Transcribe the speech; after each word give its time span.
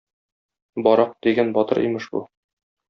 Барак 0.89 1.13
дигән 1.29 1.55
батыр 1.59 1.85
имеш 1.91 2.13
бу. 2.17 2.27